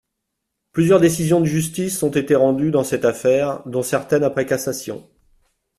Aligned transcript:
Plusieurs 0.71 0.99
décisions 0.99 1.41
de 1.41 1.45
justice 1.45 2.01
ont 2.01 2.09
été 2.09 2.33
rendues 2.33 2.71
dans 2.71 2.83
cette 2.83 3.05
affaire, 3.05 3.61
dont 3.67 3.83
certaines 3.83 4.23
après 4.23 4.47
cassation. 4.47 5.07